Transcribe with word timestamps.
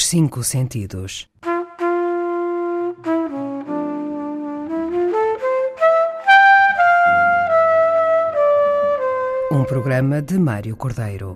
Os 0.00 0.06
cinco 0.06 0.42
sentidos. 0.42 1.28
Um 9.52 9.62
programa 9.64 10.22
de 10.22 10.38
Mário 10.38 10.74
Cordeiro. 10.74 11.34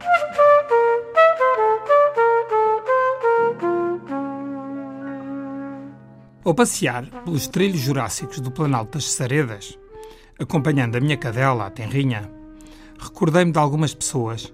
Ao 6.43 6.55
passear 6.55 7.05
pelos 7.23 7.47
trilhos 7.49 7.81
jurássicos 7.81 8.41
do 8.41 8.51
Planalto 8.51 8.97
das 8.97 9.13
Saredas, 9.13 9.79
acompanhando 10.41 10.97
a 10.97 11.01
minha 11.03 11.19
cadela, 11.19 11.67
a 11.67 11.71
Tenrinha, 11.71 12.31
recordei-me 12.99 13.53
de 13.53 13.59
algumas 13.59 13.93
pessoas, 13.93 14.51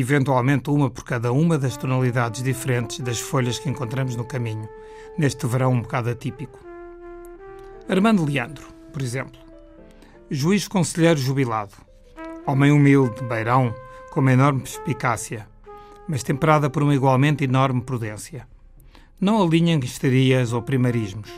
eventualmente 0.00 0.70
uma 0.70 0.88
por 0.88 1.04
cada 1.04 1.32
uma 1.32 1.58
das 1.58 1.76
tonalidades 1.76 2.42
diferentes 2.42 3.00
das 3.00 3.20
folhas 3.20 3.58
que 3.58 3.68
encontramos 3.68 4.16
no 4.16 4.24
caminho, 4.24 4.66
neste 5.18 5.46
verão 5.46 5.72
um 5.72 5.82
bocado 5.82 6.08
atípico. 6.08 6.58
Armando 7.86 8.24
Leandro, 8.24 8.66
por 8.90 9.02
exemplo, 9.02 9.38
juiz 10.30 10.66
conselheiro 10.66 11.20
jubilado, 11.20 11.74
homem 12.46 12.72
humilde, 12.72 13.22
beirão, 13.24 13.74
com 14.10 14.20
uma 14.20 14.32
enorme 14.32 14.60
perspicácia, 14.60 15.46
mas 16.08 16.22
temperada 16.22 16.70
por 16.70 16.82
uma 16.82 16.94
igualmente 16.94 17.44
enorme 17.44 17.82
prudência. 17.82 18.48
Não 19.20 19.42
alinhem 19.42 19.78
histerias 19.80 20.52
ou 20.54 20.62
primarismos, 20.62 21.30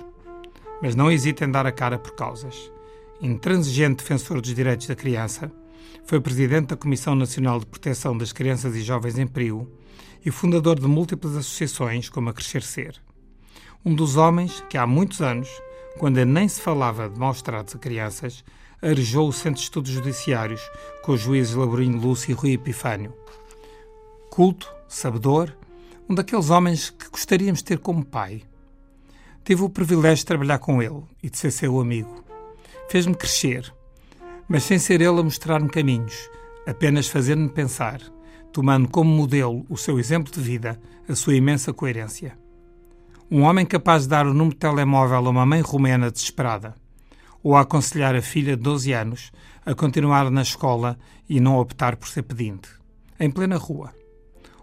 mas 0.80 0.94
não 0.94 1.10
hesita 1.10 1.44
em 1.44 1.50
dar 1.50 1.66
a 1.66 1.72
cara 1.72 1.98
por 1.98 2.14
causas. 2.14 2.72
Intransigente 3.20 4.02
defensor 4.02 4.40
dos 4.40 4.54
direitos 4.54 4.86
da 4.86 4.94
criança, 4.94 5.50
foi 6.04 6.20
presidente 6.20 6.68
da 6.68 6.76
Comissão 6.76 7.14
Nacional 7.14 7.58
de 7.58 7.66
Proteção 7.66 8.16
das 8.16 8.32
Crianças 8.32 8.76
e 8.76 8.82
Jovens 8.82 9.18
em 9.18 9.26
Perigo 9.26 9.70
e 10.24 10.30
fundador 10.30 10.78
de 10.78 10.86
múltiplas 10.86 11.36
associações 11.36 12.08
como 12.08 12.30
a 12.30 12.32
Crescer 12.32 12.62
Ser. 12.62 13.00
Um 13.84 13.94
dos 13.94 14.16
homens 14.16 14.64
que 14.70 14.78
há 14.78 14.86
muitos 14.86 15.20
anos, 15.20 15.48
quando 15.98 16.24
nem 16.24 16.48
se 16.48 16.60
falava 16.60 17.08
de 17.08 17.18
maus 17.18 17.42
tratos 17.42 17.74
a 17.74 17.78
crianças, 17.78 18.44
arejou 18.80 19.28
o 19.28 19.32
Centro 19.32 19.54
de 19.54 19.60
Estudos 19.60 19.90
Judiciários 19.90 20.60
com 21.02 21.12
os 21.12 21.20
juízes 21.20 21.54
Laborinho 21.54 21.98
Lúcio 21.98 22.30
e 22.30 22.34
Rui 22.34 22.52
Epifânio. 22.52 23.14
Culto, 24.30 24.72
sabedor, 24.88 25.54
um 26.08 26.14
daqueles 26.14 26.50
homens 26.50 26.90
que 26.90 27.08
gostaríamos 27.10 27.60
de 27.60 27.64
ter 27.64 27.78
como 27.78 28.04
pai. 28.04 28.42
Tive 29.44 29.62
o 29.62 29.70
privilégio 29.70 30.16
de 30.16 30.26
trabalhar 30.26 30.58
com 30.58 30.82
ele 30.82 31.02
e 31.22 31.28
de 31.28 31.36
ser 31.36 31.50
seu 31.50 31.80
amigo. 31.80 32.24
Fez-me 32.88 33.14
crescer, 33.14 33.73
mas 34.48 34.64
sem 34.64 34.78
ser 34.78 35.00
ele 35.00 35.20
a 35.20 35.22
mostrar-me 35.22 35.68
caminhos, 35.68 36.28
apenas 36.66 37.08
fazer-me 37.08 37.48
pensar, 37.48 38.00
tomando 38.52 38.88
como 38.88 39.10
modelo 39.10 39.64
o 39.68 39.76
seu 39.76 39.98
exemplo 39.98 40.32
de 40.32 40.40
vida, 40.40 40.80
a 41.08 41.14
sua 41.14 41.34
imensa 41.34 41.72
coerência. 41.72 42.38
Um 43.30 43.42
homem 43.42 43.66
capaz 43.66 44.02
de 44.02 44.08
dar 44.10 44.26
o 44.26 44.34
número 44.34 44.54
de 44.54 44.60
telemóvel 44.60 45.16
a 45.16 45.30
uma 45.30 45.46
mãe 45.46 45.60
romena 45.60 46.10
desesperada, 46.10 46.74
ou 47.42 47.56
a 47.56 47.62
aconselhar 47.62 48.14
a 48.14 48.22
filha 48.22 48.56
de 48.56 48.62
12 48.62 48.92
anos 48.92 49.32
a 49.66 49.74
continuar 49.74 50.30
na 50.30 50.42
escola 50.42 50.98
e 51.28 51.40
não 51.40 51.58
optar 51.58 51.96
por 51.96 52.08
ser 52.08 52.22
pedinte, 52.22 52.68
em 53.18 53.30
plena 53.30 53.56
rua. 53.56 53.92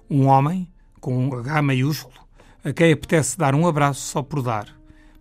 Um 0.10 0.28
homem 0.28 0.72
com 1.00 1.28
um 1.28 1.34
H 1.34 1.62
maiúsculo, 1.62 2.22
a 2.64 2.72
quem 2.72 2.92
apetece 2.92 3.38
dar 3.38 3.56
um 3.56 3.68
abraço 3.68 4.02
só 4.02 4.22
por 4.22 4.42
dar, 4.44 4.68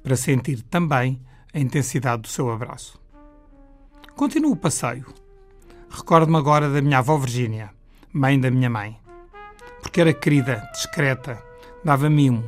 para 0.03 0.16
sentir 0.16 0.62
também 0.62 1.20
a 1.53 1.58
intensidade 1.58 2.22
do 2.22 2.28
seu 2.28 2.50
abraço. 2.50 3.00
Continuo 4.21 4.53
o 4.53 4.57
passeio. 4.57 5.07
Recordo-me 5.89 6.37
agora 6.37 6.69
da 6.69 6.83
minha 6.83 6.99
avó 6.99 7.17
Virgínia, 7.17 7.71
mãe 8.13 8.39
da 8.39 8.51
minha 8.51 8.69
mãe. 8.69 9.01
Porque 9.81 9.99
era 9.99 10.12
querida, 10.12 10.69
discreta, 10.75 11.43
dava 11.83 12.11
mimo, 12.11 12.44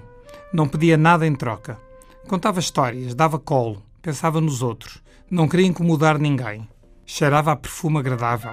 não 0.52 0.68
pedia 0.68 0.98
nada 0.98 1.26
em 1.26 1.34
troca. 1.34 1.80
Contava 2.28 2.60
histórias, 2.60 3.14
dava 3.14 3.38
colo, 3.38 3.82
pensava 4.02 4.38
nos 4.38 4.60
outros, 4.60 5.02
não 5.30 5.48
queria 5.48 5.66
incomodar 5.66 6.18
ninguém. 6.18 6.68
Cheirava 7.06 7.52
a 7.52 7.56
perfume 7.56 8.00
agradável. 8.00 8.52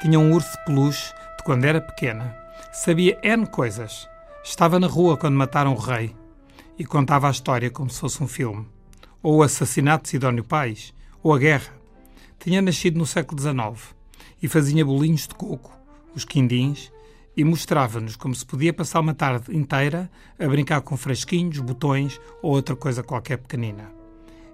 Tinha 0.00 0.20
um 0.20 0.32
urso 0.32 0.56
peluche 0.64 1.12
de 1.36 1.42
quando 1.42 1.64
era 1.64 1.80
pequena 1.80 2.38
Sabia 2.72 3.18
N 3.20 3.48
coisas. 3.48 4.08
Estava 4.44 4.78
na 4.78 4.86
rua 4.86 5.16
quando 5.16 5.34
mataram 5.34 5.74
o 5.74 5.76
rei 5.76 6.14
e 6.78 6.84
contava 6.84 7.26
a 7.26 7.32
história 7.32 7.68
como 7.68 7.90
se 7.90 7.98
fosse 7.98 8.22
um 8.22 8.28
filme. 8.28 8.64
Ou 9.20 9.38
o 9.38 9.42
assassinato 9.42 10.04
de 10.04 10.10
Sidónio 10.10 10.44
Pais, 10.44 10.94
ou 11.20 11.34
a 11.34 11.38
guerra. 11.38 11.82
Tinha 12.44 12.60
nascido 12.60 12.98
no 12.98 13.06
século 13.06 13.40
XIX 13.40 13.96
e 14.42 14.46
fazia 14.48 14.84
bolinhos 14.84 15.26
de 15.26 15.34
coco, 15.34 15.72
os 16.14 16.26
quindins, 16.26 16.92
e 17.34 17.42
mostrava-nos 17.42 18.16
como 18.16 18.34
se 18.34 18.44
podia 18.44 18.70
passar 18.70 19.00
uma 19.00 19.14
tarde 19.14 19.56
inteira 19.56 20.10
a 20.38 20.46
brincar 20.46 20.82
com 20.82 20.94
fresquinhos, 20.94 21.58
botões 21.60 22.20
ou 22.42 22.52
outra 22.52 22.76
coisa 22.76 23.02
qualquer 23.02 23.38
pequenina. 23.38 23.90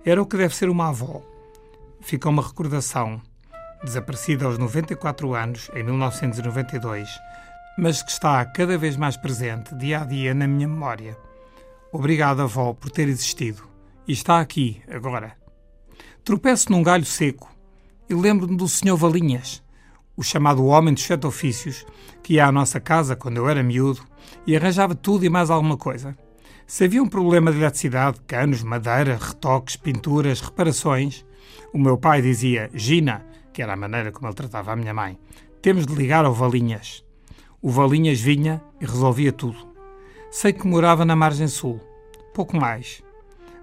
Era 0.04 0.22
o 0.22 0.26
que 0.26 0.36
deve 0.36 0.54
ser 0.54 0.70
uma 0.70 0.90
avó. 0.90 1.20
Fica 2.00 2.28
uma 2.28 2.46
recordação, 2.46 3.20
desaparecida 3.82 4.46
aos 4.46 4.56
94 4.56 5.34
anos, 5.34 5.68
em 5.74 5.82
1992, 5.82 7.10
mas 7.76 8.04
que 8.04 8.12
está 8.12 8.44
cada 8.44 8.78
vez 8.78 8.96
mais 8.96 9.16
presente 9.16 9.74
dia 9.74 10.02
a 10.02 10.04
dia 10.04 10.32
na 10.32 10.46
minha 10.46 10.68
memória. 10.68 11.18
Obrigado, 11.90 12.40
avó, 12.40 12.72
por 12.72 12.88
ter 12.88 13.08
existido. 13.08 13.64
E 14.06 14.12
está 14.12 14.38
aqui, 14.38 14.80
agora. 14.88 15.36
Tropeço 16.22 16.70
num 16.70 16.84
galho 16.84 17.04
seco 17.04 17.50
e 18.10 18.14
lembro-me 18.14 18.56
do 18.56 18.66
Sr. 18.66 18.96
Valinhas, 18.96 19.62
o 20.16 20.22
chamado 20.22 20.66
homem 20.66 20.92
dos 20.92 21.04
sete 21.04 21.28
ofícios, 21.28 21.86
que 22.24 22.34
ia 22.34 22.46
à 22.46 22.50
nossa 22.50 22.80
casa 22.80 23.14
quando 23.14 23.36
eu 23.36 23.48
era 23.48 23.62
miúdo 23.62 24.02
e 24.44 24.56
arranjava 24.56 24.96
tudo 24.96 25.24
e 25.24 25.30
mais 25.30 25.48
alguma 25.48 25.76
coisa. 25.76 26.18
Se 26.66 26.84
havia 26.84 27.00
um 27.00 27.08
problema 27.08 27.52
de 27.52 27.58
eletricidade, 27.58 28.20
canos, 28.26 28.64
madeira, 28.64 29.16
retoques, 29.16 29.76
pinturas, 29.76 30.40
reparações, 30.40 31.24
o 31.72 31.78
meu 31.78 31.96
pai 31.96 32.20
dizia, 32.20 32.68
Gina, 32.74 33.24
que 33.52 33.62
era 33.62 33.74
a 33.74 33.76
maneira 33.76 34.10
como 34.10 34.26
ele 34.26 34.34
tratava 34.34 34.72
a 34.72 34.76
minha 34.76 34.92
mãe, 34.92 35.16
temos 35.62 35.86
de 35.86 35.94
ligar 35.94 36.24
ao 36.24 36.34
Valinhas. 36.34 37.04
O 37.62 37.70
Valinhas 37.70 38.20
vinha 38.20 38.60
e 38.80 38.86
resolvia 38.86 39.32
tudo. 39.32 39.68
Sei 40.32 40.52
que 40.52 40.66
morava 40.66 41.04
na 41.04 41.14
margem 41.14 41.46
sul, 41.46 41.80
pouco 42.34 42.56
mais. 42.56 43.04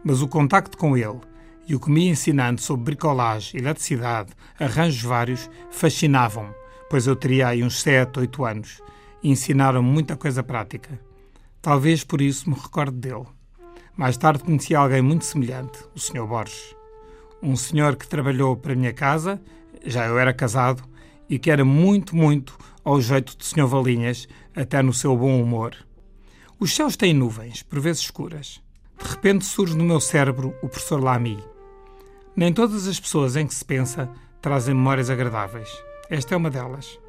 Mas 0.05 0.21
o 0.21 0.27
contacto 0.27 0.77
com 0.77 0.95
ele 0.95 1.19
e 1.67 1.75
o 1.75 1.79
que 1.79 1.91
me 1.91 2.05
ia 2.05 2.11
ensinando 2.11 2.61
sobre 2.61 2.85
bricolagem, 2.85 3.59
eletricidade, 3.59 4.31
arranjos 4.59 5.01
vários, 5.01 5.49
fascinavam-me, 5.69 6.53
pois 6.89 7.05
eu 7.05 7.15
teria 7.15 7.49
aí 7.49 7.63
uns 7.63 7.81
sete, 7.81 8.19
oito 8.19 8.45
anos, 8.45 8.81
e 9.21 9.29
ensinaram-me 9.29 9.89
muita 9.89 10.15
coisa 10.15 10.41
prática. 10.41 10.99
Talvez 11.61 12.03
por 12.03 12.21
isso 12.21 12.49
me 12.49 12.55
recorde 12.55 12.95
dele. 12.95 13.25
Mais 13.97 14.15
tarde 14.15 14.43
conheci 14.43 14.73
alguém 14.73 15.01
muito 15.01 15.25
semelhante, 15.25 15.79
o 15.93 15.99
Sr. 15.99 16.25
Borges. 16.25 16.75
Um 17.41 17.55
senhor 17.55 17.95
que 17.95 18.07
trabalhou 18.07 18.55
para 18.55 18.73
a 18.73 18.75
minha 18.75 18.93
casa, 18.93 19.41
já 19.85 20.05
eu 20.05 20.17
era 20.17 20.33
casado, 20.33 20.83
e 21.29 21.37
que 21.37 21.51
era 21.51 21.65
muito, 21.65 22.15
muito 22.15 22.57
ao 22.83 23.01
jeito 23.01 23.37
de 23.37 23.45
Sr. 23.45 23.67
Valinhas, 23.67 24.27
até 24.55 24.81
no 24.81 24.93
seu 24.93 25.17
bom 25.17 25.41
humor. 25.41 25.75
Os 26.59 26.73
céus 26.73 26.95
têm 26.95 27.13
nuvens, 27.13 27.61
por 27.61 27.79
vezes 27.79 28.03
escuras. 28.03 28.61
De 28.97 29.09
repente 29.09 29.45
surge 29.45 29.75
no 29.75 29.83
meu 29.83 29.99
cérebro 29.99 30.55
o 30.61 30.69
professor 30.69 31.03
Lamy. 31.03 31.37
Nem 32.37 32.53
todas 32.53 32.87
as 32.87 32.99
pessoas 32.99 33.35
em 33.35 33.47
que 33.47 33.55
se 33.55 33.65
pensa 33.65 34.09
trazem 34.41 34.75
memórias 34.75 35.09
agradáveis. 35.09 35.69
Esta 36.09 36.35
é 36.35 36.37
uma 36.37 36.49
delas. 36.49 36.99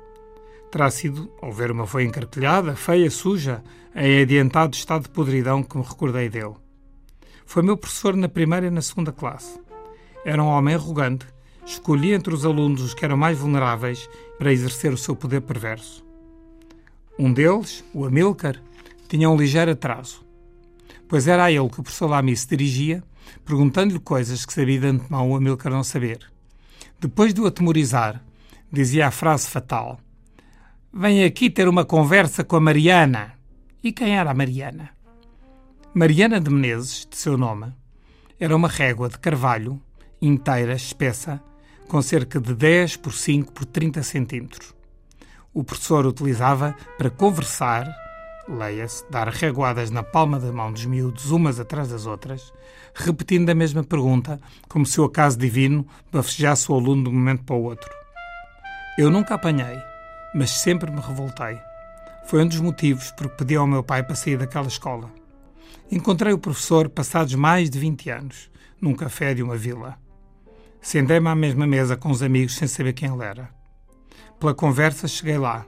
Terá 0.73 0.91
sido 0.91 1.31
ao 1.41 1.53
ver 1.53 1.71
uma 1.71 1.87
folha 1.87 2.05
encartelhada, 2.05 2.75
feia, 2.75 3.11
suja, 3.11 3.63
em 3.95 4.23
adiantado 4.23 4.75
estado 4.75 5.03
de 5.03 5.11
podridão 5.11 5.63
que 5.63 5.77
me 5.77 5.85
recordei 5.85 6.29
dele. 6.29 6.55
Foi 7.47 7.63
meu 7.63 7.77
professor 7.77 8.17
na 8.17 8.29
primeira 8.29 8.67
e 8.67 8.71
na 8.71 8.83
segunda 8.83 9.13
classe. 9.13 9.61
Era 10.25 10.43
um 10.43 10.47
homem 10.49 10.75
arrogante 10.75 11.27
escolhia 11.71 12.15
entre 12.17 12.35
os 12.35 12.45
alunos 12.45 12.81
os 12.81 12.95
que 12.95 13.05
eram 13.05 13.17
mais 13.17 13.39
vulneráveis 13.39 14.09
para 14.39 14.53
exercer 14.53 14.93
o 14.93 14.99
seu 14.99 15.15
poder 15.15 15.43
perverso. 15.43 16.05
Um 17.19 17.33
deles, 17.33 17.85
o 17.93 18.05
Amilcar, 18.05 18.61
tinha 19.09 19.29
um 19.29 19.37
ligeiro 19.37 19.73
atraso, 19.73 20.25
pois 21.07 21.29
era 21.29 21.45
a 21.45 21.53
ele 21.53 21.69
que 21.69 21.81
o 21.81 21.83
professor 21.83 22.09
Lamy 22.09 22.37
se 22.37 22.49
dirigia, 22.49 23.03
perguntando-lhe 23.45 23.99
coisas 23.99 24.45
que 24.45 24.53
sabia 24.53 24.81
de 24.81 24.87
antemão 24.87 25.31
o 25.31 25.37
Amilcar 25.37 25.73
não 25.73 25.85
saber. 25.85 26.19
Depois 27.01 27.33
de 27.33 27.41
o 27.41 27.47
atemorizar, 27.47 28.23
dizia 28.73 29.07
a 29.07 29.11
frase 29.11 29.49
fatal: 29.49 29.99
Vem 30.93 31.25
aqui 31.25 31.51
ter 31.51 31.69
uma 31.69 31.85
conversa 31.85 32.43
com 32.43 32.57
a 32.57 32.61
Mariana. 32.61 33.35
E 33.83 33.93
quem 33.93 34.17
era 34.17 34.31
a 34.31 34.35
Mariana? 34.35 34.91
Mariana 35.95 36.41
de 36.41 36.51
Menezes, 36.51 37.07
de 37.09 37.17
seu 37.17 37.37
nome, 37.37 37.73
era 38.39 38.55
uma 38.55 38.69
régua 38.69 39.09
de 39.09 39.19
carvalho, 39.19 39.81
inteira, 40.21 40.75
espessa, 40.75 41.41
com 41.89 42.03
cerca 42.03 42.41
de 42.41 42.55
10 42.55 42.97
por 42.97 43.13
5 43.13 43.53
por 43.53 43.65
30 43.65 44.03
centímetros. 44.03 44.75
O 45.53 45.65
professor 45.65 46.07
utilizava 46.07 46.77
para 46.97 47.11
conversar, 47.11 47.87
leia-se, 48.49 49.05
dar 49.11 49.29
reguadas 49.29 49.91
na 49.91 50.03
palma 50.03 50.41
da 50.41 50.51
mão 50.51 50.73
dos 50.73 50.87
miúdos 50.87 51.31
umas 51.31 51.61
atrás 51.61 51.89
das 51.89 52.07
outras, 52.07 52.53
repetindo 52.95 53.51
a 53.51 53.55
mesma 53.55 53.85
pergunta, 53.85 54.41
como 54.69 54.87
se 54.87 55.01
o 55.01 55.05
acaso 55.05 55.39
divino 55.39 55.87
bafejasse 56.11 56.71
o 56.73 56.75
aluno 56.75 57.05
de 57.05 57.11
um 57.11 57.13
momento 57.13 57.45
para 57.45 57.57
o 57.57 57.63
outro. 57.63 57.91
Eu 58.97 59.11
nunca 59.11 59.35
apanhei, 59.35 59.79
mas 60.35 60.51
sempre 60.51 60.91
me 60.91 61.01
revoltei. 61.01 61.59
Foi 62.27 62.43
um 62.43 62.49
dos 62.49 62.61
motivos 62.61 63.13
por 63.13 63.29
que 63.29 63.37
pedi 63.37 63.57
ao 63.57 63.67
meu 63.67 63.83
pai 63.83 64.03
para 64.03 64.15
sair 64.15 64.37
daquela 64.37 64.67
escola. 64.67 65.11
Encontrei 65.91 66.33
o 66.33 66.39
professor 66.39 66.89
passados 66.89 67.35
mais 67.35 67.71
de 67.71 67.79
20 67.79 68.11
anos, 68.11 68.51
num 68.81 68.95
café 68.95 69.35
de 69.35 69.43
uma 69.43 69.57
vila. 69.57 69.97
Sentei-me 70.81 71.29
à 71.29 71.35
mesma 71.35 71.67
mesa 71.67 71.97
com 71.97 72.11
os 72.11 72.23
amigos 72.23 72.57
sem 72.57 72.69
saber 72.69 72.93
quem 72.93 73.13
ele 73.13 73.25
era. 73.25 73.51
Pela 74.39 74.55
conversa 74.55 75.09
cheguei 75.09 75.39
lá. 75.39 75.67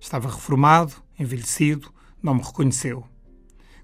Estava 0.00 0.28
reformado, 0.28 0.94
envelhecido, 1.18 1.92
não 2.22 2.34
me 2.34 2.42
reconheceu. 2.42 3.04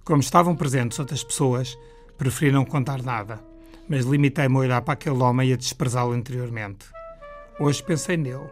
Como 0.05 0.21
estavam 0.21 0.55
presentes 0.55 0.99
outras 0.99 1.25
pessoas, 1.25 1.79
preferi 2.19 2.53
não 2.53 2.65
contar 2.65 3.03
nada, 3.03 3.41
mas 3.89 4.05
limitei-me 4.05 4.57
a 4.57 4.59
olhar 4.59 4.83
para 4.83 4.95
aquele 4.95 5.23
homem 5.23 5.51
e 5.51 5.53
a 5.53 5.57
desprezá-lo 5.57 6.15
interiormente. 6.15 6.87
Hoje 7.59 7.83
pensei 7.83 8.17
nele. 8.17 8.51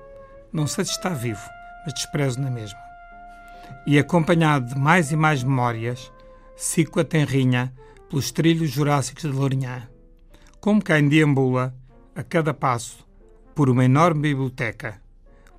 Não 0.53 0.67
sei 0.67 0.85
se 0.85 0.93
está 0.93 1.11
vivo, 1.11 1.43
mas 1.85 1.95
desprezo 1.95 2.41
na 2.41 2.51
mesma. 2.51 2.79
E 3.87 3.99
acompanhado 3.99 4.75
de 4.75 4.79
mais 4.79 5.11
e 5.11 5.17
mais 5.17 5.43
memórias, 5.43 6.13
sigo 6.57 7.01
a 7.01 7.05
tenrinha 7.05 7.73
pelos 8.09 8.31
trilhos 8.31 8.71
jurássicos 8.71 9.23
de 9.23 9.29
Lourinhã. 9.29 9.89
Como 10.61 10.83
quem 10.83 11.09
deambula, 11.09 11.75
a 12.15 12.23
cada 12.23 12.53
passo, 12.53 13.07
por 13.55 13.71
uma 13.71 13.85
enorme 13.85 14.23
biblioteca, 14.23 15.01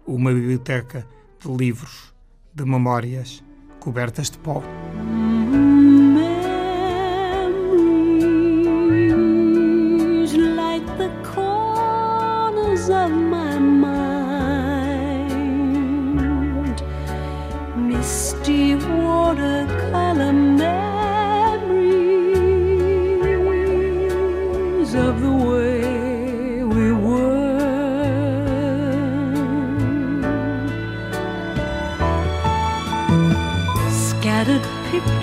uma 0.06 0.32
biblioteca 0.32 1.08
de 1.40 1.52
livros, 1.52 2.14
de 2.54 2.64
memórias, 2.64 3.44
cobertas 3.84 4.32
de 4.32 4.38
pó. 4.38 4.64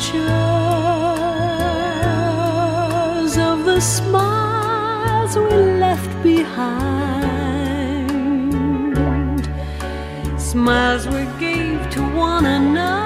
Pictures 0.00 0.24
of 3.36 3.66
the 3.66 3.78
smiles 3.80 5.36
we 5.36 5.50
left 5.78 6.22
behind, 6.22 6.80
smiles 10.38 11.06
we 11.06 11.26
gave 11.38 11.90
to 11.90 12.00
one 12.16 12.46
another 12.46 12.96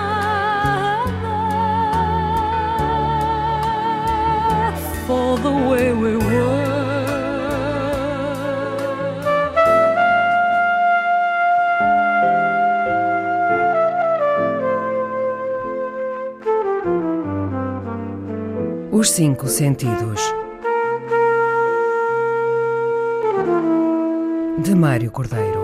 for 5.04 5.36
the 5.38 5.52
way 5.52 5.92
we 5.92 6.23
Cinco 19.16 19.46
Sentidos. 19.46 20.20
De 24.58 24.74
Mário 24.74 25.12
Cordeiro. 25.12 25.63